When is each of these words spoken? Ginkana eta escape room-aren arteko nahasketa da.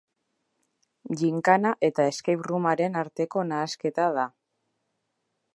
Ginkana 1.19 1.73
eta 1.89 2.07
escape 2.13 2.47
room-aren 2.53 2.99
arteko 3.05 3.47
nahasketa 3.53 4.11
da. 4.21 4.29